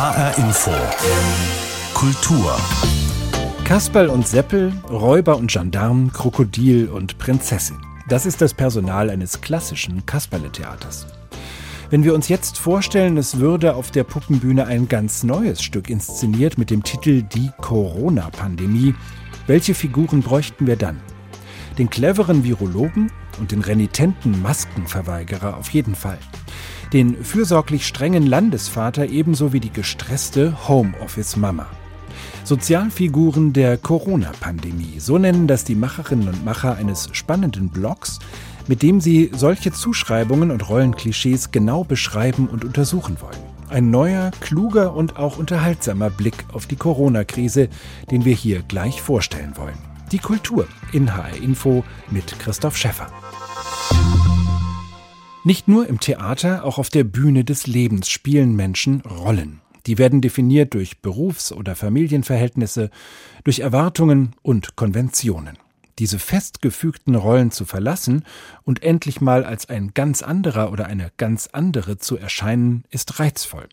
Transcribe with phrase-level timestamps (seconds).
[0.00, 0.70] HR Info.
[1.92, 2.58] Kultur.
[3.64, 7.76] Kasperl und Seppel, Räuber und Gendarm, Krokodil und Prinzessin.
[8.08, 11.06] Das ist das Personal eines klassischen Kasperletheaters.
[11.90, 16.56] Wenn wir uns jetzt vorstellen, es würde auf der Puppenbühne ein ganz neues Stück inszeniert
[16.56, 18.94] mit dem Titel Die Corona-Pandemie,
[19.46, 20.98] welche Figuren bräuchten wir dann?
[21.76, 26.18] Den cleveren Virologen und den renitenten Maskenverweigerer auf jeden Fall
[26.92, 31.66] den fürsorglich strengen Landesvater ebenso wie die gestresste Homeoffice-Mama.
[32.44, 38.18] Sozialfiguren der Corona-Pandemie, so nennen das die Macherinnen und Macher eines spannenden Blogs,
[38.66, 43.38] mit dem sie solche Zuschreibungen und Rollenklischees genau beschreiben und untersuchen wollen.
[43.68, 47.68] Ein neuer, kluger und auch unterhaltsamer Blick auf die Corona-Krise,
[48.10, 49.78] den wir hier gleich vorstellen wollen.
[50.10, 53.06] Die Kultur in HR Info mit Christoph Schäffer.
[55.42, 59.62] Nicht nur im Theater, auch auf der Bühne des Lebens spielen Menschen Rollen.
[59.86, 62.90] Die werden definiert durch Berufs- oder Familienverhältnisse,
[63.44, 65.56] durch Erwartungen und Konventionen.
[65.98, 68.26] Diese festgefügten Rollen zu verlassen
[68.64, 73.68] und endlich mal als ein ganz anderer oder eine ganz andere zu erscheinen, ist reizvoll,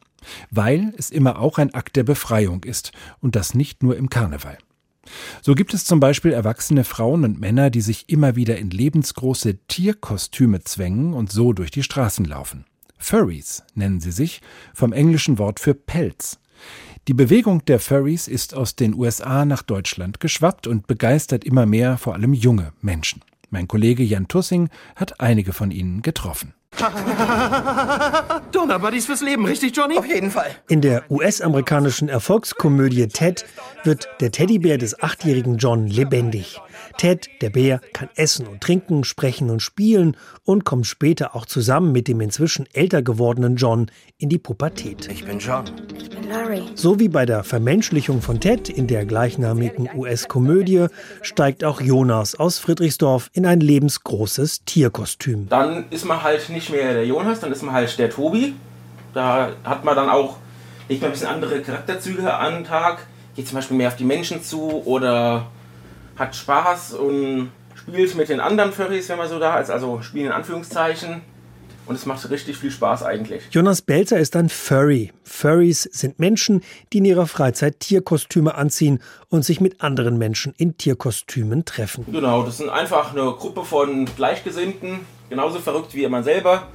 [0.50, 4.58] weil es immer auch ein Akt der Befreiung ist und das nicht nur im Karneval.
[5.42, 9.58] So gibt es zum Beispiel erwachsene Frauen und Männer, die sich immer wieder in lebensgroße
[9.68, 12.66] Tierkostüme zwängen und so durch die Straßen laufen.
[12.98, 14.42] Furries nennen sie sich,
[14.74, 16.40] vom englischen Wort für Pelz.
[17.08, 21.98] Die Bewegung der Furries ist aus den USA nach Deutschland geschwappt und begeistert immer mehr
[21.98, 23.22] vor allem junge Menschen.
[23.50, 26.54] Mein Kollege Jan Tussing hat einige von ihnen getroffen.
[28.52, 29.98] Donnerbuddies fürs Leben, richtig, Johnny?
[29.98, 30.52] Auf jeden Fall.
[30.68, 33.46] In der US-amerikanischen Erfolgskomödie Ted
[33.84, 36.60] wird der Teddybär des achtjährigen John lebendig.
[36.98, 41.92] Ted, der Bär, kann essen und trinken, sprechen und spielen und kommt später auch zusammen
[41.92, 45.08] mit dem inzwischen älter gewordenen John in die Pubertät.
[45.12, 45.66] Ich bin John.
[45.98, 46.64] Ich bin Larry.
[46.76, 50.88] So wie bei der Vermenschlichung von Ted in der gleichnamigen US-Komödie
[51.22, 55.48] steigt auch Jonas aus Friedrichsdorf in ein lebensgroßes Tierkostüm.
[55.50, 58.56] Dann ist man halt nicht mehr der Jonas, dann ist man halt der Tobi.
[59.14, 60.38] Da hat man dann auch
[60.90, 63.00] nicht mehr ein bisschen andere Charakterzüge an den Tag.
[63.36, 65.48] Geht zum Beispiel mehr auf die Menschen zu oder
[66.16, 70.28] hat Spaß und spielt mit den anderen Furries, wenn man so da ist, also spielen
[70.28, 71.22] in Anführungszeichen.
[71.88, 73.44] Und es macht richtig viel Spaß eigentlich.
[73.52, 75.14] Jonas Belzer ist ein Furry.
[75.24, 76.62] Furries sind Menschen,
[76.92, 79.00] die in ihrer Freizeit Tierkostüme anziehen
[79.30, 82.06] und sich mit anderen Menschen in Tierkostümen treffen.
[82.12, 85.00] Genau, das sind einfach eine Gruppe von Gleichgesinnten,
[85.30, 86.68] genauso verrückt wie man selber.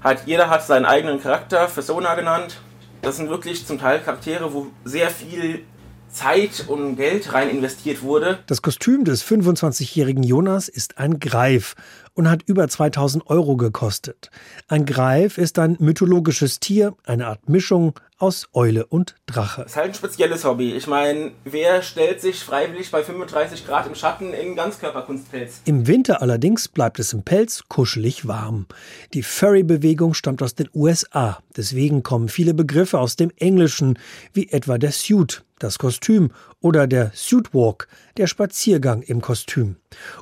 [0.00, 2.60] Hat, jeder hat seinen eigenen Charakter, Persona genannt.
[3.02, 5.64] Das sind wirklich zum Teil Charaktere, wo sehr viel
[6.12, 8.38] Zeit und Geld rein investiert wurde.
[8.46, 11.74] Das Kostüm des 25-jährigen Jonas ist ein Greif
[12.14, 14.30] und hat über 2000 Euro gekostet.
[14.68, 19.62] Ein Greif ist ein mythologisches Tier, eine Art Mischung aus Eule und Drache.
[19.62, 20.74] Das ist halt ein spezielles Hobby.
[20.74, 25.62] Ich meine, wer stellt sich freiwillig bei 35 Grad im Schatten in Ganzkörperkunstpelz?
[25.64, 28.66] Im Winter allerdings bleibt es im Pelz kuschelig warm.
[29.12, 31.40] Die Furry-Bewegung stammt aus den USA.
[31.56, 33.98] Deswegen kommen viele Begriffe aus dem Englischen,
[34.32, 36.30] wie etwa der Suit, das Kostüm,
[36.62, 39.76] oder der Suitwalk, der Spaziergang im Kostüm.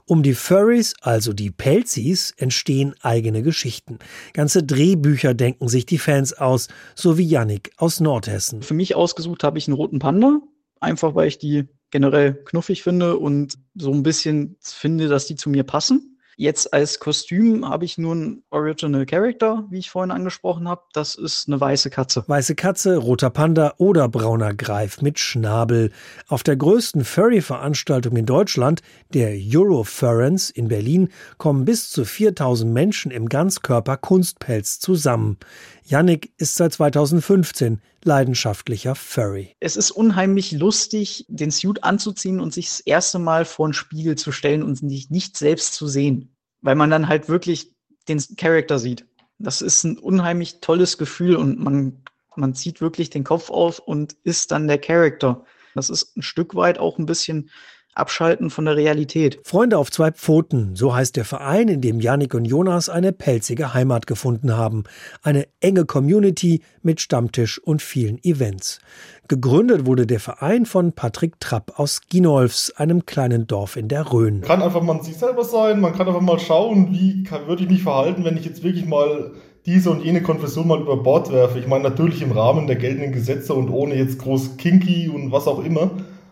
[0.06, 3.98] Um die Furries, also die Pelzis, entstehen eigene Geschichten.
[4.32, 8.62] Ganze Drehbücher denken sich die Fans aus, so wie Yannick aus Nordhessen.
[8.62, 10.40] Für mich ausgesucht habe ich einen roten Panda,
[10.80, 15.50] einfach weil ich die generell knuffig finde und so ein bisschen finde, dass die zu
[15.50, 16.09] mir passen.
[16.40, 20.80] Jetzt als Kostüm habe ich nur einen Original Character, wie ich vorhin angesprochen habe.
[20.94, 22.24] Das ist eine weiße Katze.
[22.26, 25.92] Weiße Katze, roter Panda oder brauner Greif mit Schnabel.
[26.28, 28.80] Auf der größten Furry-Veranstaltung in Deutschland,
[29.12, 35.36] der Eurofurrence in Berlin, kommen bis zu 4000 Menschen im Ganzkörper Kunstpelz zusammen.
[35.84, 39.56] Yannick ist seit 2015 leidenschaftlicher Furry.
[39.61, 44.16] Es ist unheimlich lustig, den Suit anzuziehen und sich das erste Mal vor den Spiegel
[44.16, 46.34] zu stellen und sich nicht selbst zu sehen.
[46.62, 47.72] Weil man dann halt wirklich
[48.09, 49.06] den Charakter sieht.
[49.38, 52.03] Das ist ein unheimlich tolles Gefühl und man,
[52.37, 55.44] man zieht wirklich den Kopf auf und ist dann der Charakter.
[55.75, 57.50] Das ist ein Stück weit auch ein bisschen
[57.94, 59.40] Abschalten von der Realität.
[59.44, 63.75] Freunde auf zwei Pfoten, so heißt der Verein, in dem Yannick und Jonas eine pelzige
[63.75, 64.84] Heimat gefunden haben.
[65.22, 68.81] Eine enge Community mit Stammtisch und vielen Events.
[69.26, 74.40] Gegründet wurde der Verein von Patrick Trapp aus Ginolfs, einem kleinen Dorf in der Rhön.
[74.40, 77.64] Man kann einfach mal sich selber sein, man kann einfach mal schauen, wie kann, würde
[77.64, 79.32] ich mich verhalten, wenn ich jetzt wirklich mal
[79.66, 81.58] diese und jene Konfession mal über Bord werfe.
[81.58, 85.46] Ich meine natürlich im Rahmen der geltenden Gesetze und ohne jetzt groß kinky und was
[85.46, 85.90] auch immer.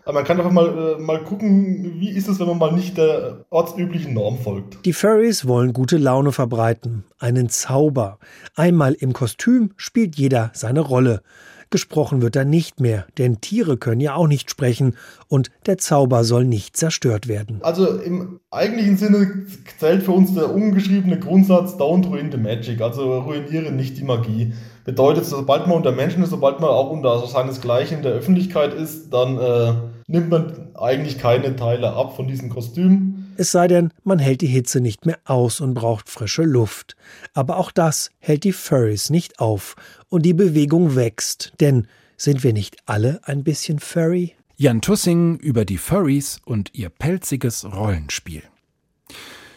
[0.09, 2.97] Aber man kann einfach mal, äh, mal gucken, wie ist es, wenn man mal nicht
[2.97, 4.83] der ortsüblichen Norm folgt.
[4.83, 8.17] Die Furries wollen gute Laune verbreiten, einen Zauber.
[8.55, 11.21] Einmal im Kostüm spielt jeder seine Rolle.
[11.69, 14.95] Gesprochen wird da nicht mehr, denn Tiere können ja auch nicht sprechen
[15.27, 17.59] und der Zauber soll nicht zerstört werden.
[17.61, 19.45] Also im eigentlichen Sinne
[19.77, 24.53] zählt für uns der ungeschriebene Grundsatz Don't ruin the magic, also ruiniere nicht die Magie.
[24.85, 29.13] Bedeutet, sobald man unter Menschen ist, sobald man auch unter seinesgleichen in der Öffentlichkeit ist,
[29.13, 29.73] dann äh,
[30.09, 33.27] nimmt man eigentlich keine Teile ab von diesem Kostüm.
[33.37, 36.95] Es sei denn, man hält die Hitze nicht mehr aus und braucht frische Luft.
[37.33, 39.75] Aber auch das hält die Furries nicht auf.
[40.09, 41.53] Und die Bewegung wächst.
[41.59, 44.33] Denn sind wir nicht alle ein bisschen Furry?
[44.57, 48.41] Jan Tussing über die Furries und ihr pelziges Rollenspiel.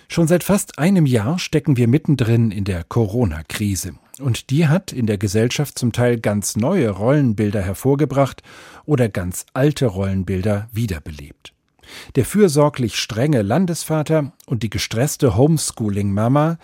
[0.08, 3.94] Schon seit fast einem Jahr stecken wir mittendrin in der Corona-Krise.
[4.18, 8.42] Und die hat in der Gesellschaft zum Teil ganz neue Rollenbilder hervorgebracht
[8.84, 11.54] oder ganz alte Rollenbilder wiederbelebt.
[12.14, 16.58] Der fürsorglich strenge Landesvater und die gestresste Homeschooling-Mama,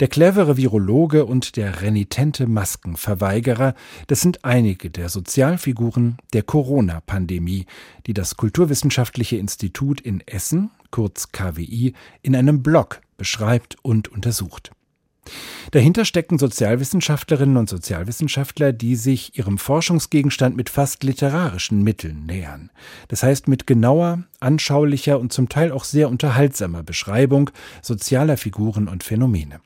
[0.00, 3.74] der clevere Virologe und der renitente Maskenverweigerer,
[4.08, 7.66] das sind einige der Sozialfiguren der Corona-Pandemie,
[8.06, 14.72] die das Kulturwissenschaftliche Institut in Essen kurz KWI, in einem Blog beschreibt und untersucht.
[15.70, 22.70] Dahinter stecken Sozialwissenschaftlerinnen und Sozialwissenschaftler, die sich ihrem Forschungsgegenstand mit fast literarischen Mitteln nähern.
[23.08, 27.50] Das heißt mit genauer, anschaulicher und zum Teil auch sehr unterhaltsamer Beschreibung
[27.82, 29.60] sozialer Figuren und Phänomene.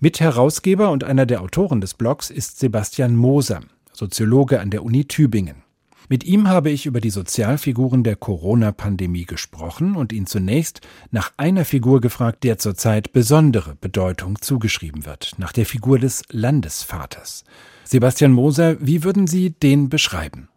[0.00, 3.60] Mitherausgeber und einer der Autoren des Blogs ist Sebastian Moser,
[3.92, 5.63] Soziologe an der Uni Tübingen.
[6.08, 11.64] Mit ihm habe ich über die Sozialfiguren der Corona-Pandemie gesprochen und ihn zunächst nach einer
[11.64, 17.44] Figur gefragt, der zurzeit besondere Bedeutung zugeschrieben wird, nach der Figur des Landesvaters.
[17.84, 20.48] Sebastian Moser, wie würden Sie den beschreiben?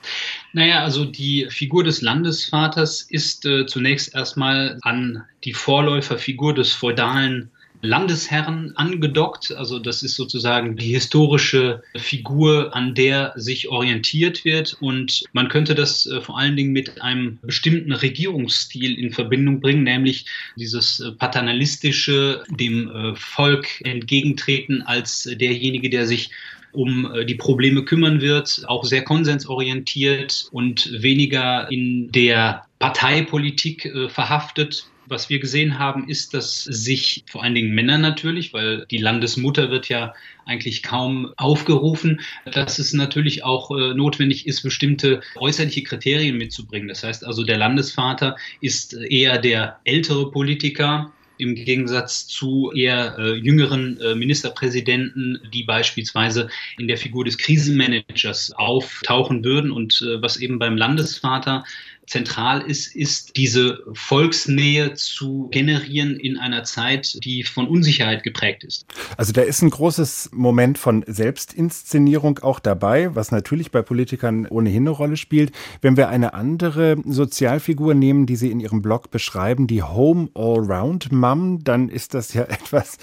[0.52, 7.52] Naja, also die Figur des Landesvaters ist äh, zunächst erstmal an die Vorläuferfigur des feudalen
[7.82, 9.54] Landesherren angedockt.
[9.56, 14.78] Also das ist sozusagen die historische Figur, an der sich orientiert wird.
[14.80, 19.84] Und man könnte das äh, vor allen Dingen mit einem bestimmten Regierungsstil in Verbindung bringen,
[19.84, 20.26] nämlich
[20.56, 26.32] dieses äh, paternalistische, dem äh, Volk entgegentreten als derjenige, der sich
[26.74, 35.30] um die Probleme kümmern wird, auch sehr konsensorientiert und weniger in der Parteipolitik verhaftet was
[35.30, 39.90] wir gesehen haben, ist, dass sich vor allen Dingen Männer natürlich, weil die Landesmutter wird
[39.90, 40.14] ja
[40.46, 46.88] eigentlich kaum aufgerufen, dass es natürlich auch äh, notwendig ist, bestimmte äußerliche Kriterien mitzubringen.
[46.88, 53.34] Das heißt also, der Landesvater ist eher der ältere Politiker, im Gegensatz zu eher äh,
[53.36, 60.38] jüngeren äh, Ministerpräsidenten, die beispielsweise in der Figur des Krisenmanagers auftauchen würden und äh, was
[60.38, 61.64] eben beim Landesvater
[62.08, 68.86] zentral ist, ist diese Volksnähe zu generieren in einer Zeit, die von Unsicherheit geprägt ist.
[69.18, 74.84] Also da ist ein großes Moment von Selbstinszenierung auch dabei, was natürlich bei Politikern ohnehin
[74.84, 75.52] eine Rolle spielt.
[75.82, 81.12] Wenn wir eine andere Sozialfigur nehmen, die Sie in Ihrem Blog beschreiben, die Home Allround
[81.12, 82.98] Mom, dann ist das ja etwas,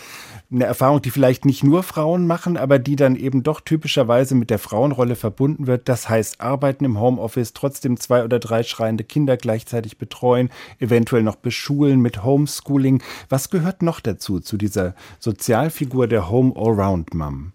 [0.50, 4.50] eine Erfahrung, die vielleicht nicht nur Frauen machen, aber die dann eben doch typischerweise mit
[4.50, 5.88] der Frauenrolle verbunden wird.
[5.88, 8.62] Das heißt, arbeiten im Homeoffice, trotzdem zwei oder drei
[8.94, 13.02] schreiende Kinder gleichzeitig betreuen, eventuell noch beschulen mit Homeschooling.
[13.28, 17.52] Was gehört noch dazu, zu dieser Sozialfigur der Home Allround Mom?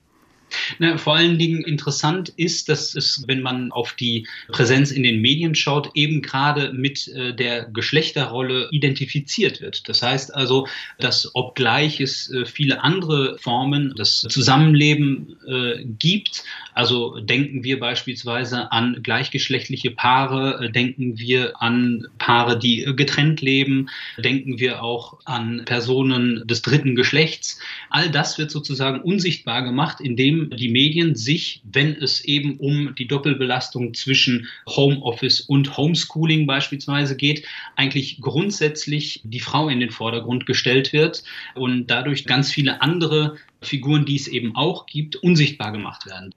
[0.79, 5.21] Na, vor allen Dingen interessant ist, dass es, wenn man auf die Präsenz in den
[5.21, 9.87] Medien schaut, eben gerade mit äh, der Geschlechterrolle identifiziert wird.
[9.89, 10.67] Das heißt also,
[10.99, 16.43] dass obgleich es äh, viele andere Formen des Zusammenleben äh, gibt,
[16.79, 23.41] also denken wir beispielsweise an gleichgeschlechtliche Paare, äh, denken wir an Paare, die äh, getrennt
[23.41, 27.59] leben, denken wir auch an Personen des dritten Geschlechts.
[27.89, 33.07] All das wird sozusagen unsichtbar gemacht, indem die Medien sich, wenn es eben um die
[33.07, 40.93] Doppelbelastung zwischen Homeoffice und Homeschooling beispielsweise geht, eigentlich grundsätzlich die Frau in den Vordergrund gestellt
[40.93, 41.23] wird
[41.55, 46.33] und dadurch ganz viele andere Figuren, die es eben auch gibt, unsichtbar gemacht werden.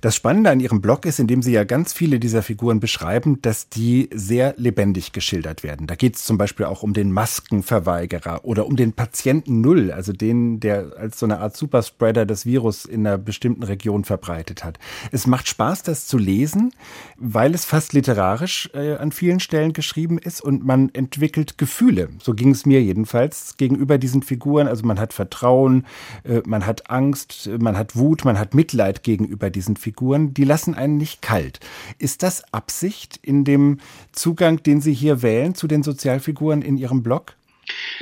[0.00, 3.68] Das Spannende an Ihrem Blog ist, indem Sie ja ganz viele dieser Figuren beschreiben, dass
[3.68, 5.86] die sehr lebendig geschildert werden.
[5.86, 10.12] Da geht es zum Beispiel auch um den Maskenverweigerer oder um den Patienten Null, also
[10.12, 14.78] den, der als so eine Art Superspreader das Virus in einer bestimmten Region verbreitet hat.
[15.10, 16.72] Es macht Spaß, das zu lesen,
[17.16, 22.10] weil es fast literarisch äh, an vielen Stellen geschrieben ist und man entwickelt Gefühle.
[22.22, 24.68] So ging es mir jedenfalls gegenüber diesen Figuren.
[24.68, 25.86] Also man hat Vertrauen,
[26.24, 30.42] äh, man man hat Angst, man hat Wut, man hat Mitleid gegenüber diesen Figuren, die
[30.42, 31.60] lassen einen nicht kalt.
[31.98, 33.78] Ist das Absicht in dem
[34.10, 37.36] Zugang, den Sie hier wählen zu den Sozialfiguren in Ihrem Blog?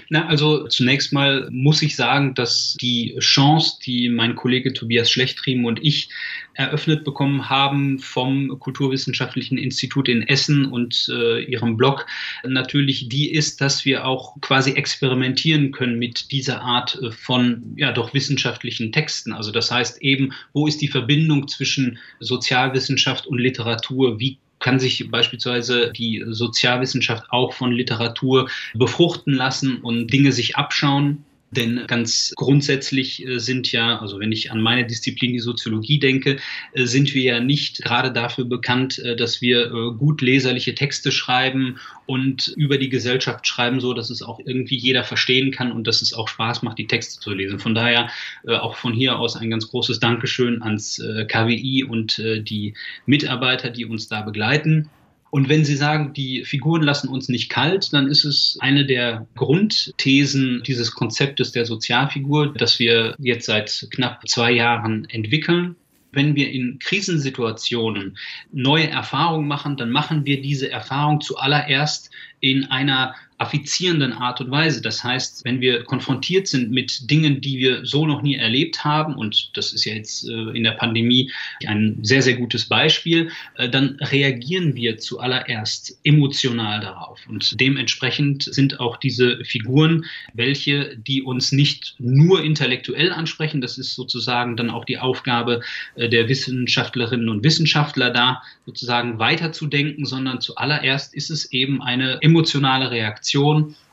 [0.09, 5.65] Na, also zunächst mal muss ich sagen, dass die Chance, die mein Kollege Tobias Schlechtriem
[5.65, 6.09] und ich
[6.55, 12.07] eröffnet bekommen haben vom Kulturwissenschaftlichen Institut in Essen und äh, ihrem Blog,
[12.45, 17.93] natürlich die ist, dass wir auch quasi experimentieren können mit dieser Art äh, von ja
[17.93, 19.33] doch wissenschaftlichen Texten.
[19.33, 24.19] Also das heißt eben, wo ist die Verbindung zwischen Sozialwissenschaft und Literatur?
[24.19, 31.25] Wie kann sich beispielsweise die Sozialwissenschaft auch von Literatur befruchten lassen und Dinge sich abschauen.
[31.57, 36.37] Denn ganz grundsätzlich äh, sind ja, also wenn ich an meine Disziplin, die Soziologie denke,
[36.75, 39.57] äh, sind wir ja nicht gerade dafür bekannt, äh, dass wir
[39.99, 45.03] gut leserliche Texte schreiben und über die Gesellschaft schreiben, so dass es auch irgendwie jeder
[45.03, 47.59] verstehen kann und dass es auch Spaß macht, die Texte zu lesen.
[47.59, 48.11] Von daher
[48.47, 52.75] auch von hier aus ein ganz großes Dankeschön ans KWI und die
[53.07, 54.89] Mitarbeiter, die uns da begleiten.
[55.37, 59.27] Und wenn Sie sagen, die Figuren lassen uns nicht kalt, dann ist es eine der
[59.35, 65.77] Grundthesen dieses Konzeptes der Sozialfigur, das wir jetzt seit knapp zwei Jahren entwickeln.
[66.11, 68.17] Wenn wir in Krisensituationen
[68.51, 74.81] neue Erfahrungen machen, dann machen wir diese Erfahrung zuallererst in einer affizierenden Art und Weise.
[74.81, 79.15] Das heißt, wenn wir konfrontiert sind mit Dingen, die wir so noch nie erlebt haben,
[79.15, 81.31] und das ist ja jetzt äh, in der Pandemie
[81.67, 87.21] ein sehr, sehr gutes Beispiel, äh, dann reagieren wir zuallererst emotional darauf.
[87.29, 93.95] Und dementsprechend sind auch diese Figuren, welche, die uns nicht nur intellektuell ansprechen, das ist
[93.95, 95.61] sozusagen dann auch die Aufgabe
[95.97, 102.91] äh, der Wissenschaftlerinnen und Wissenschaftler da, sozusagen weiterzudenken, sondern zuallererst ist es eben eine emotionale
[102.91, 103.26] Reaktion.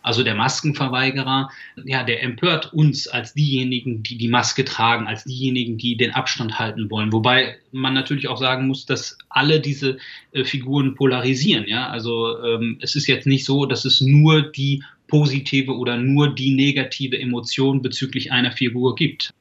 [0.01, 1.49] Also der Maskenverweigerer,
[1.85, 6.59] ja, der empört uns als diejenigen, die die Maske tragen, als diejenigen, die den Abstand
[6.59, 7.13] halten wollen.
[7.13, 9.97] Wobei man natürlich auch sagen muss, dass alle diese
[10.33, 11.65] äh, Figuren polarisieren.
[11.67, 16.33] Ja, also ähm, es ist jetzt nicht so, dass es nur die positive oder nur
[16.33, 19.31] die negative Emotion bezüglich einer Figur gibt.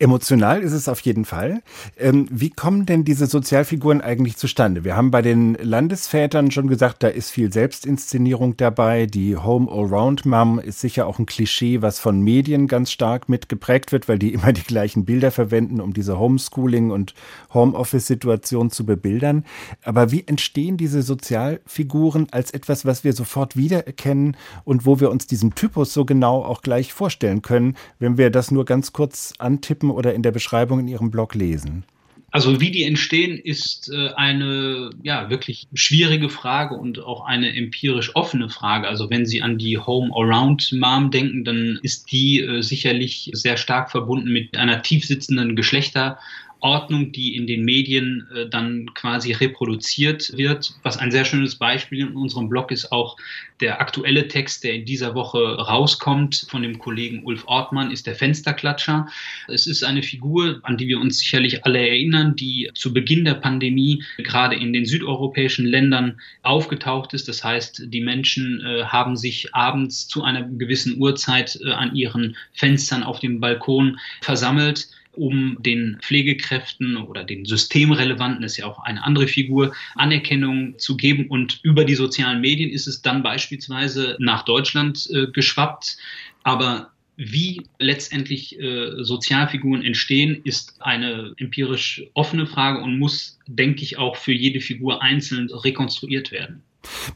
[0.00, 1.62] Emotional ist es auf jeden Fall.
[1.98, 4.82] Ähm, wie kommen denn diese Sozialfiguren eigentlich zustande?
[4.82, 9.04] Wir haben bei den Landesvätern schon gesagt, da ist viel Selbstinszenierung dabei.
[9.04, 14.18] Die Home-Around-Mom ist sicher auch ein Klischee, was von Medien ganz stark mitgeprägt wird, weil
[14.18, 17.12] die immer die gleichen Bilder verwenden, um diese Homeschooling- und
[17.52, 19.44] Homeoffice-Situation zu bebildern.
[19.84, 25.26] Aber wie entstehen diese Sozialfiguren als etwas, was wir sofort wiedererkennen und wo wir uns
[25.26, 29.89] diesen Typus so genau auch gleich vorstellen können, wenn wir das nur ganz kurz antippen
[29.94, 31.84] oder in der Beschreibung in Ihrem Blog lesen?
[32.32, 38.14] Also wie die entstehen, ist äh, eine ja wirklich schwierige Frage und auch eine empirisch
[38.14, 38.86] offene Frage.
[38.86, 43.56] Also wenn Sie an die Home Around Mom denken, dann ist die äh, sicherlich sehr
[43.56, 46.18] stark verbunden mit einer tiefsitzenden Geschlechter
[46.60, 50.74] Ordnung, die in den Medien äh, dann quasi reproduziert wird.
[50.82, 53.16] Was ein sehr schönes Beispiel in unserem Blog ist auch
[53.60, 58.14] der aktuelle Text, der in dieser Woche rauskommt von dem Kollegen Ulf Ortmann, ist der
[58.14, 59.06] Fensterklatscher.
[59.48, 63.34] Es ist eine Figur, an die wir uns sicherlich alle erinnern, die zu Beginn der
[63.34, 67.28] Pandemie gerade in den südeuropäischen Ländern aufgetaucht ist.
[67.28, 72.36] Das heißt, die Menschen äh, haben sich abends zu einer gewissen Uhrzeit äh, an ihren
[72.52, 79.04] Fenstern auf dem Balkon versammelt um den Pflegekräften oder den Systemrelevanten, ist ja auch eine
[79.04, 81.26] andere Figur, Anerkennung zu geben.
[81.28, 85.96] Und über die sozialen Medien ist es dann beispielsweise nach Deutschland äh, geschwappt.
[86.42, 93.98] Aber wie letztendlich äh, Sozialfiguren entstehen, ist eine empirisch offene Frage und muss, denke ich,
[93.98, 96.62] auch für jede Figur einzeln rekonstruiert werden.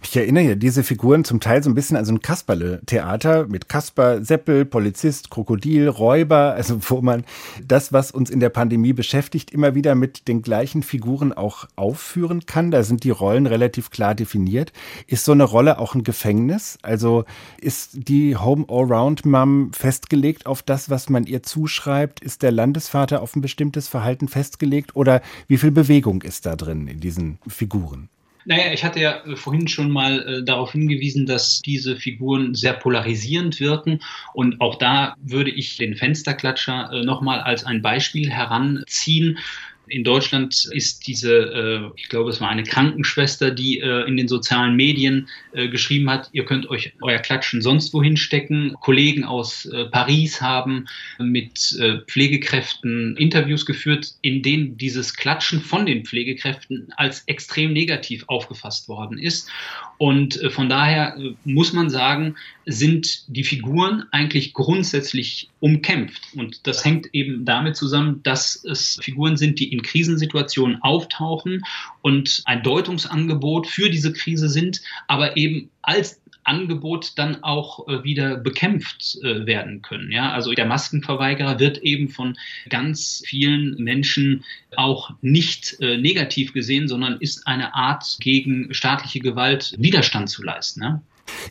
[0.03, 3.69] Ich erinnere ja diese Figuren zum Teil so ein bisschen an so ein Kasperle-Theater mit
[3.69, 7.25] Kasper, Seppel, Polizist, Krokodil, Räuber, also wo man
[7.67, 12.47] das, was uns in der Pandemie beschäftigt, immer wieder mit den gleichen Figuren auch aufführen
[12.47, 12.71] kann.
[12.71, 14.73] Da sind die Rollen relativ klar definiert.
[15.07, 16.79] Ist so eine Rolle auch ein Gefängnis?
[16.83, 17.25] Also
[17.61, 22.21] ist die Home Allround Mom festgelegt auf das, was man ihr zuschreibt?
[22.21, 24.95] Ist der Landesvater auf ein bestimmtes Verhalten festgelegt?
[24.95, 28.09] Oder wie viel Bewegung ist da drin in diesen Figuren?
[28.47, 32.75] Naja, ich hatte ja äh, vorhin schon mal äh, darauf hingewiesen, dass diese Figuren sehr
[32.75, 34.01] polarisierend wirken.
[34.35, 39.39] Und auch da würde ich den Fensterklatscher äh, nochmal als ein Beispiel heranziehen.
[39.87, 44.29] In Deutschland ist diese, äh, ich glaube, es war eine Krankenschwester, die äh, in den
[44.29, 48.75] sozialen Medien äh, geschrieben hat, ihr könnt euch euer Klatschen sonst wohin stecken.
[48.81, 50.87] Kollegen aus Paris haben
[51.19, 51.77] mit
[52.07, 59.19] Pflegekräften Interviews geführt, in denen dieses Klatschen von den Pflegekräften als extrem negativ aufgefasst worden
[59.19, 59.51] ist.
[59.99, 62.37] Und von daher muss man sagen,
[62.67, 66.23] sind die Figuren eigentlich grundsätzlich umkämpft.
[66.35, 71.63] Und das hängt eben damit zusammen, dass es Figuren sind, die in Krisensituationen auftauchen
[72.03, 78.37] und ein Deutungsangebot für diese Krise sind, aber eben als Angebot dann auch äh, wieder
[78.37, 80.13] bekämpft äh, werden können.
[80.13, 82.37] Ja, also der Maskenverweigerer wird eben von
[82.69, 84.45] ganz vielen Menschen
[84.77, 90.83] auch nicht äh, negativ gesehen, sondern ist eine Art gegen staatliche Gewalt Widerstand zu leisten.
[90.83, 91.03] Ja?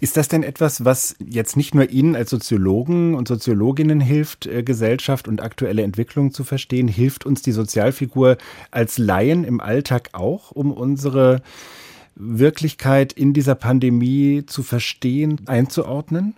[0.01, 4.63] Ist das denn etwas, was jetzt nicht nur Ihnen als Soziologen und Soziologinnen hilft, äh,
[4.63, 6.87] Gesellschaft und aktuelle Entwicklungen zu verstehen?
[6.87, 8.37] Hilft uns die Sozialfigur
[8.71, 11.41] als Laien im Alltag auch, um unsere
[12.15, 16.35] Wirklichkeit in dieser Pandemie zu verstehen, einzuordnen?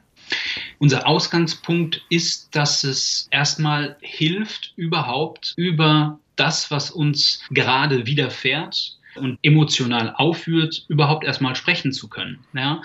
[0.79, 9.39] Unser Ausgangspunkt ist, dass es erstmal hilft, überhaupt über das, was uns gerade widerfährt, und
[9.41, 12.39] emotional aufführt, überhaupt erstmal sprechen zu können.
[12.53, 12.81] Ja?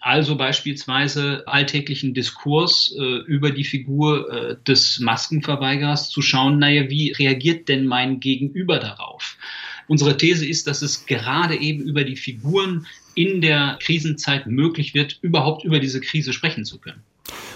[0.00, 7.12] Also beispielsweise alltäglichen Diskurs äh, über die Figur äh, des Maskenverweigerers zu schauen, naja, wie
[7.12, 9.36] reagiert denn mein Gegenüber darauf?
[9.86, 15.18] Unsere These ist, dass es gerade eben über die Figuren in der Krisenzeit möglich wird,
[15.22, 17.02] überhaupt über diese Krise sprechen zu können.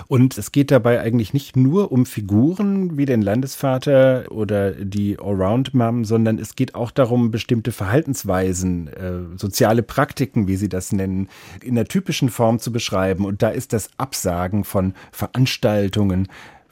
[0.08, 6.06] Und es geht dabei eigentlich nicht nur um Figuren wie den Landesvater oder die Allround-Mom,
[6.06, 11.28] sondern es geht auch darum, bestimmte Verhaltensweisen, äh, soziale Praktiken, wie Sie das nennen,
[11.62, 13.26] in der typischen Form zu beschreiben.
[13.26, 16.28] Und da ist das Absagen von Veranstaltungen,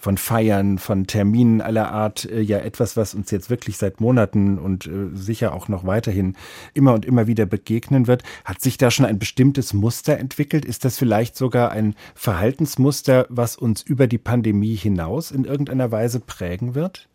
[0.06, 4.56] von Feiern, von Terminen aller Art äh, ja etwas, was uns jetzt wirklich seit Monaten
[4.56, 6.36] und äh, sicher auch noch weiterhin
[6.74, 8.22] immer und immer wieder begegnen wird.
[8.44, 10.64] Hat sich da schon ein bestimmtes Muster entwickelt?
[10.64, 16.20] Ist das vielleicht sogar ein Verhaltensmuster, was uns über die Pandemie hinaus in irgendeiner Weise
[16.20, 17.08] prägen wird?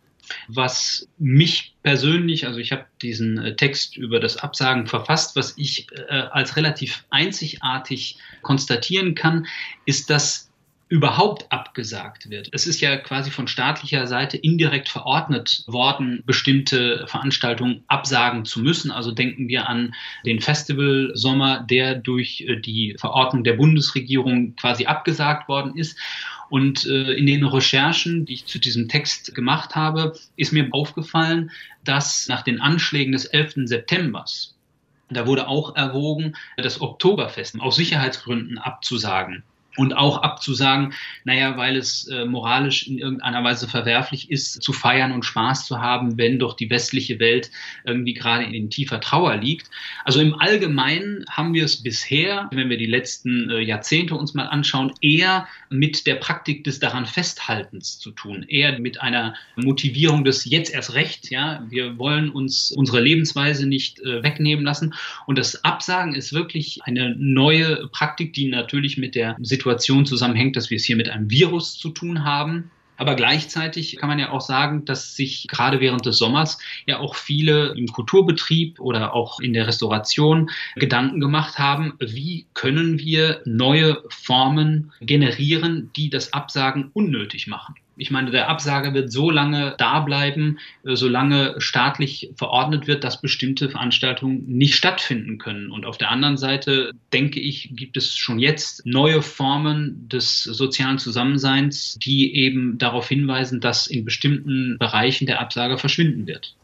[0.50, 5.88] Was mich persönlich, also ich habe diesen äh, Text über das Absagen verfasst, was ich
[6.10, 9.48] äh, als relativ einzigartig konstatieren kann,
[9.86, 10.51] ist, dass
[10.92, 12.50] überhaupt abgesagt wird.
[12.52, 18.92] Es ist ja quasi von staatlicher Seite indirekt verordnet worden, bestimmte Veranstaltungen absagen zu müssen.
[18.92, 19.96] Also denken wir an
[20.26, 25.98] den Festival Sommer, der durch äh, die Verordnung der Bundesregierung quasi abgesagt worden ist.
[26.50, 31.52] Und äh, in den Recherchen, die ich zu diesem Text gemacht habe, ist mir aufgefallen,
[31.86, 33.54] dass nach den Anschlägen des 11.
[33.64, 34.58] Septembers,
[35.10, 39.44] da wurde auch erwogen, das Oktoberfest aus Sicherheitsgründen abzusagen
[39.78, 45.12] und auch abzusagen, naja, weil es äh, moralisch in irgendeiner Weise verwerflich ist, zu feiern
[45.12, 47.52] und Spaß zu haben, wenn doch die westliche Welt
[47.86, 49.70] irgendwie gerade in tiefer Trauer liegt.
[50.04, 54.48] Also im Allgemeinen haben wir es bisher, wenn wir die letzten äh, Jahrzehnte uns mal
[54.48, 60.44] anschauen, eher mit der Praktik des daran Festhaltens zu tun, eher mit einer Motivierung des
[60.46, 64.94] jetzt erst recht, ja, wir wollen uns unsere Lebensweise nicht äh, wegnehmen lassen.
[65.28, 70.56] Und das Absagen ist wirklich eine neue Praktik, die natürlich mit der Situation Situation zusammenhängt,
[70.56, 72.72] dass wir es hier mit einem Virus zu tun haben.
[72.98, 77.16] Aber gleichzeitig kann man ja auch sagen, dass sich gerade während des Sommers ja auch
[77.16, 84.04] viele im Kulturbetrieb oder auch in der Restauration Gedanken gemacht haben, wie können wir neue
[84.10, 87.76] Formen generieren, die das Absagen unnötig machen.
[87.98, 93.22] Ich meine, der Absager wird so lange da bleiben, äh, solange staatlich verordnet wird, dass
[93.22, 95.72] bestimmte Veranstaltungen nicht stattfinden können.
[95.72, 101.00] Und auf der anderen Seite, denke ich, gibt es schon jetzt neue Formen des sozialen
[101.00, 106.56] Zusammenseins, die eben darauf hinweisen, dass in bestimmten Bereichen der Absager verschwinden wird.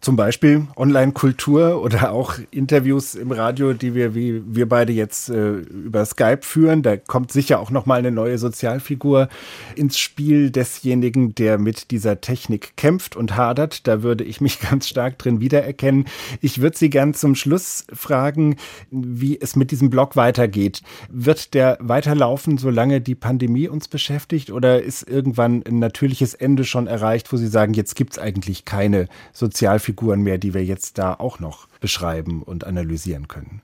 [0.00, 5.56] Zum Beispiel Online-Kultur oder auch Interviews im Radio, die wir wie wir beide jetzt äh,
[5.56, 6.82] über Skype führen.
[6.82, 9.28] Da kommt sicher auch noch mal eine neue Sozialfigur
[9.76, 13.86] ins Spiel desjenigen, der mit dieser Technik kämpft und hadert.
[13.86, 16.06] Da würde ich mich ganz stark drin wiedererkennen.
[16.40, 18.56] Ich würde Sie gern zum Schluss fragen,
[18.90, 20.80] wie es mit diesem Blog weitergeht.
[21.10, 26.86] Wird der weiterlaufen, solange die Pandemie uns beschäftigt, oder ist irgendwann ein natürliches Ende schon
[26.86, 29.89] erreicht, wo Sie sagen, jetzt gibt es eigentlich keine Sozialfigur?
[29.90, 33.60] Figuren mehr, die wir jetzt da auch noch beschreiben und analysieren können.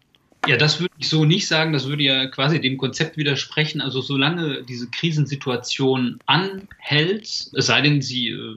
[0.48, 1.72] Ja, das würde ich so nicht sagen.
[1.72, 3.80] Das würde ja quasi dem Konzept widersprechen.
[3.80, 8.56] Also solange diese Krisensituation anhält, es sei denn, sie äh,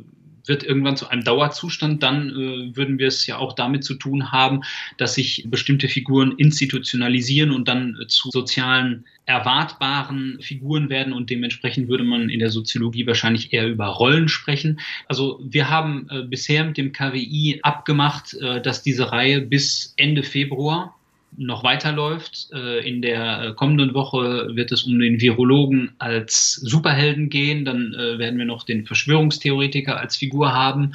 [0.49, 4.31] wird irgendwann zu einem Dauerzustand, dann äh, würden wir es ja auch damit zu tun
[4.31, 4.61] haben,
[4.97, 11.87] dass sich bestimmte Figuren institutionalisieren und dann äh, zu sozialen erwartbaren Figuren werden und dementsprechend
[11.87, 14.79] würde man in der Soziologie wahrscheinlich eher über Rollen sprechen.
[15.07, 20.23] Also wir haben äh, bisher mit dem KWI abgemacht, äh, dass diese Reihe bis Ende
[20.23, 20.98] Februar
[21.37, 22.49] noch weiterläuft.
[22.53, 27.65] Äh, in der äh, kommenden Woche wird es um den Virologen als Superhelden gehen.
[27.65, 30.93] Dann äh, werden wir noch den Verschwörungstheoretiker als Figur haben.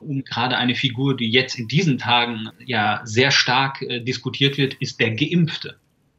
[0.00, 5.00] Und gerade eine Figur, die jetzt in diesen Tagen ja sehr stark diskutiert wird, ist
[5.00, 5.76] der Geimpfte.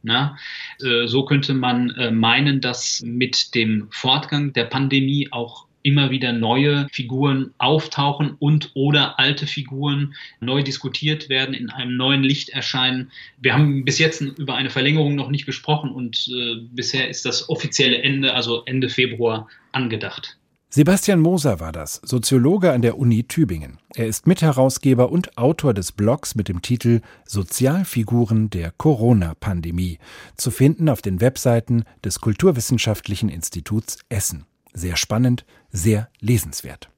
[0.07, 0.37] Na,
[0.77, 7.53] so könnte man meinen, dass mit dem Fortgang der Pandemie auch immer wieder neue Figuren
[7.59, 13.11] auftauchen und oder alte Figuren neu diskutiert werden, in einem neuen Licht erscheinen.
[13.37, 17.49] Wir haben bis jetzt über eine Verlängerung noch nicht gesprochen und äh, bisher ist das
[17.49, 20.37] offizielle Ende, also Ende Februar, angedacht.
[20.69, 23.77] Sebastian Moser war das, Soziologe an der Uni Tübingen.
[23.93, 29.99] Er ist Mitherausgeber und Autor des Blogs mit dem Titel Sozialfiguren der Corona-Pandemie,
[30.35, 34.45] zu finden auf den Webseiten des Kulturwissenschaftlichen Instituts Essen.
[34.75, 36.89] Sehr spannend, sehr lesenswert.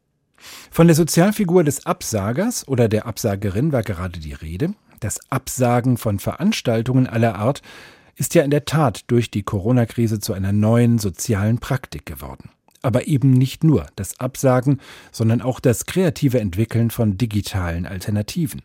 [0.70, 4.74] Von der Sozialfigur des Absagers oder der Absagerin war gerade die Rede.
[5.00, 7.62] Das Absagen von Veranstaltungen aller Art
[8.16, 12.50] ist ja in der Tat durch die Corona-Krise zu einer neuen sozialen Praktik geworden
[12.82, 14.80] aber eben nicht nur das Absagen,
[15.12, 18.62] sondern auch das kreative Entwickeln von digitalen Alternativen.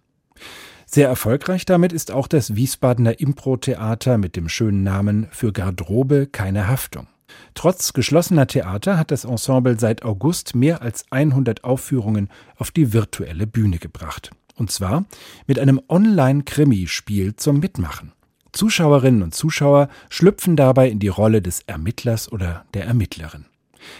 [0.86, 6.68] Sehr erfolgreich damit ist auch das Wiesbadener Impro-Theater mit dem schönen Namen Für Garderobe keine
[6.68, 7.08] Haftung.
[7.54, 13.46] Trotz geschlossener Theater hat das Ensemble seit August mehr als 100 Aufführungen auf die virtuelle
[13.46, 14.30] Bühne gebracht.
[14.56, 15.04] Und zwar
[15.46, 18.12] mit einem Online-Krimi-Spiel zum Mitmachen.
[18.52, 23.46] Zuschauerinnen und Zuschauer schlüpfen dabei in die Rolle des Ermittlers oder der Ermittlerin.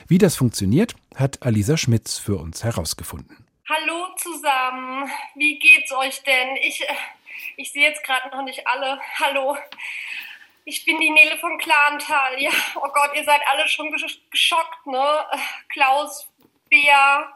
[0.06, 3.44] Wie das funktioniert, hat Alisa Schmitz für uns herausgefunden.
[3.68, 6.56] Hallo zusammen, wie geht's euch denn?
[6.62, 6.84] Ich,
[7.56, 8.98] ich sehe jetzt gerade noch nicht alle.
[9.18, 9.56] Hallo.
[10.64, 12.40] Ich bin die Nele von Klantal.
[12.40, 15.04] Ja, oh Gott, ihr seid alle schon geschockt, ne?
[15.68, 16.28] Klaus,
[16.70, 17.28] Bea,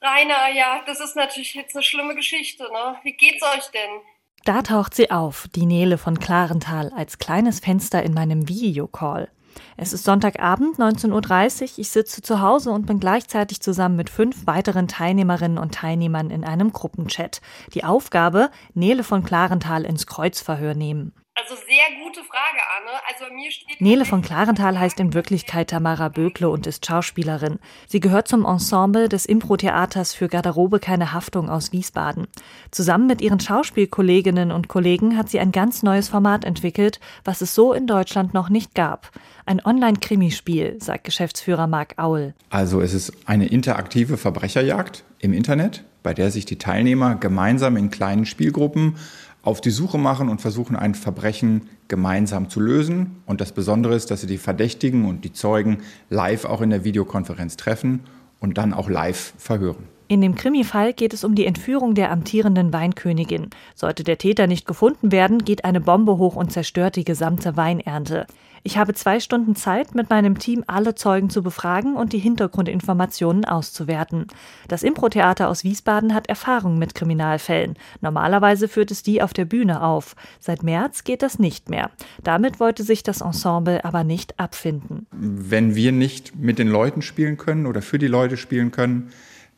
[0.00, 2.98] Rainer, ja, das ist natürlich jetzt eine schlimme Geschichte, ne?
[3.02, 4.00] Wie geht's euch denn?
[4.44, 9.30] Da taucht sie auf, die Nele von Klarental, als kleines Fenster in meinem Videocall.
[9.76, 11.78] Es ist Sonntagabend, 19.30 Uhr.
[11.78, 16.44] Ich sitze zu Hause und bin gleichzeitig zusammen mit fünf weiteren Teilnehmerinnen und Teilnehmern in
[16.44, 17.40] einem Gruppenchat.
[17.74, 21.12] Die Aufgabe, Nele von Klarental ins Kreuzverhör nehmen.
[21.40, 22.98] Also sehr gute Frage, Anne.
[23.06, 27.60] Also mir steht Nele von Klarenthal heißt in Wirklichkeit Tamara Bökle und ist Schauspielerin.
[27.86, 32.26] Sie gehört zum Ensemble des Impro-Theaters für Garderobe keine Haftung aus Wiesbaden.
[32.72, 37.54] Zusammen mit ihren Schauspielkolleginnen und Kollegen hat sie ein ganz neues Format entwickelt, was es
[37.54, 39.12] so in Deutschland noch nicht gab.
[39.46, 42.34] Ein Online-Krimispiel, sagt Geschäftsführer Marc Aul.
[42.50, 47.90] Also es ist eine interaktive Verbrecherjagd im Internet, bei der sich die Teilnehmer gemeinsam in
[47.90, 48.96] kleinen Spielgruppen
[49.42, 53.22] auf die Suche machen und versuchen, ein Verbrechen gemeinsam zu lösen.
[53.26, 55.78] Und das Besondere ist, dass sie die Verdächtigen und die Zeugen
[56.10, 58.00] live auch in der Videokonferenz treffen
[58.40, 59.84] und dann auch live verhören.
[60.10, 63.50] In dem Krimi-Fall geht es um die Entführung der amtierenden Weinkönigin.
[63.74, 68.26] Sollte der Täter nicht gefunden werden, geht eine Bombe hoch und zerstört die gesamte Weinernte.
[68.62, 73.44] Ich habe zwei Stunden Zeit, mit meinem Team alle Zeugen zu befragen und die Hintergrundinformationen
[73.44, 74.26] auszuwerten.
[74.68, 77.76] Das Impro-Theater aus Wiesbaden hat Erfahrung mit Kriminalfällen.
[78.00, 80.16] Normalerweise führt es die auf der Bühne auf.
[80.40, 81.90] Seit März geht das nicht mehr.
[82.22, 85.06] Damit wollte sich das Ensemble aber nicht abfinden.
[85.12, 89.10] Wenn wir nicht mit den Leuten spielen können oder für die Leute spielen können,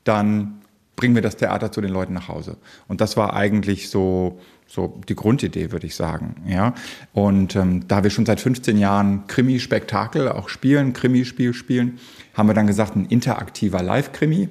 [0.04, 0.60] dann
[0.96, 2.58] bringen wir das Theater zu den Leuten nach Hause.
[2.86, 4.38] Und das war eigentlich so
[4.70, 6.37] so die Grundidee, würde ich sagen.
[6.46, 6.74] Ja?
[7.12, 11.98] Und ähm, da wir schon seit 15 Jahren Krimi-Spektakel auch spielen, Krimispiel spielen,
[12.35, 14.48] haben wir dann gesagt, ein interaktiver Live-Krimi,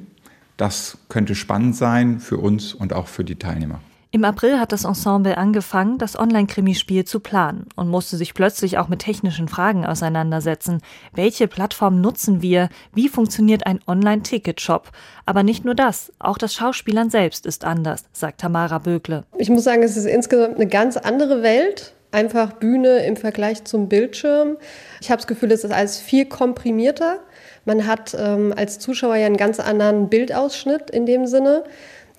[0.58, 3.80] das könnte spannend sein für uns und auch für die Teilnehmer.
[4.12, 8.88] Im April hat das Ensemble angefangen, das Online-Krimispiel zu planen und musste sich plötzlich auch
[8.88, 10.82] mit technischen Fragen auseinandersetzen.
[11.14, 12.70] Welche Plattform nutzen wir?
[12.92, 14.90] Wie funktioniert ein Online-Ticket-Shop?
[15.28, 19.26] Aber nicht nur das, auch das Schauspielern selbst ist anders, sagt Tamara Bögle.
[19.38, 21.94] Ich muss sagen, es ist insgesamt eine ganz andere Welt.
[22.12, 24.58] Einfach Bühne im Vergleich zum Bildschirm.
[25.02, 27.20] Ich habe das Gefühl, es ist alles viel komprimierter.
[27.66, 31.64] Man hat ähm, als Zuschauer ja einen ganz anderen Bildausschnitt in dem Sinne.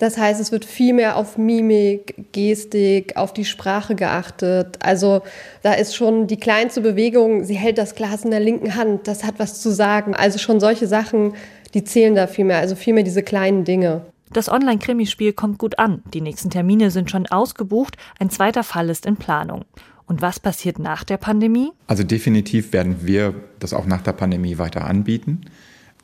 [0.01, 4.79] Das heißt, es wird viel mehr auf Mimik, Gestik, auf die Sprache geachtet.
[4.81, 5.21] Also
[5.63, 9.25] da ist schon die kleinste Bewegung, sie hält das Glas in der linken Hand, das
[9.25, 10.15] hat was zu sagen.
[10.15, 11.35] Also schon solche Sachen,
[11.75, 14.07] die zählen da viel mehr, also viel mehr diese kleinen Dinge.
[14.33, 16.03] Das Online-Krimispiel kommt gut an.
[16.15, 17.99] Die nächsten Termine sind schon ausgebucht.
[18.19, 19.67] Ein zweiter Fall ist in Planung.
[20.07, 21.73] Und was passiert nach der Pandemie?
[21.89, 25.43] Also definitiv werden wir das auch nach der Pandemie weiter anbieten.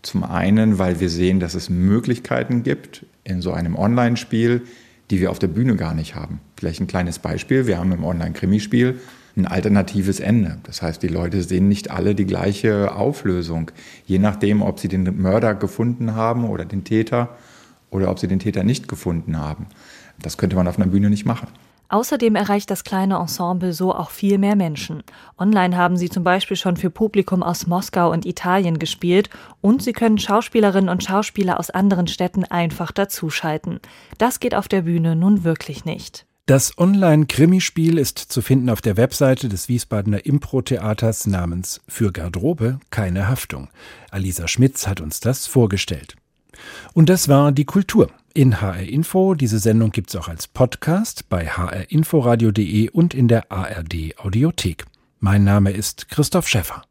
[0.07, 4.63] Zum einen, weil wir sehen, dass es Möglichkeiten gibt in so einem Online-Spiel,
[5.11, 6.39] die wir auf der Bühne gar nicht haben.
[6.57, 7.67] Vielleicht ein kleines Beispiel.
[7.67, 9.01] Wir haben im Online-Krimispiel
[9.37, 10.59] ein alternatives Ende.
[10.63, 13.73] Das heißt, die Leute sehen nicht alle die gleiche Auflösung.
[14.07, 17.37] Je nachdem, ob sie den Mörder gefunden haben oder den Täter
[17.91, 19.67] oder ob sie den Täter nicht gefunden haben.
[20.23, 21.49] Das könnte man auf einer Bühne nicht machen.
[21.89, 25.03] Außerdem erreicht das kleine Ensemble so auch viel mehr Menschen.
[25.39, 29.93] Online haben sie zum Beispiel schon für Publikum aus Moskau und Italien gespielt und sie
[29.93, 33.81] können Schauspielerinnen und Schauspieler aus anderen Städten einfach dazuschalten.
[34.19, 36.27] Das geht auf der Bühne nun wirklich nicht.
[36.47, 43.27] Das Online-Krimispiel ist zu finden auf der Webseite des Wiesbadener Impro-Theaters namens Für Garderobe keine
[43.27, 43.69] Haftung.
[44.13, 46.15] Alisa Schmitz hat uns das vorgestellt.
[46.95, 49.35] Und das war die Kultur in HR Info.
[49.35, 54.85] Diese Sendung gibt's auch als Podcast bei hrinforadio.de und in der ARD Audiothek.
[55.21, 56.83] Mein Name ist Christoph Schäffer.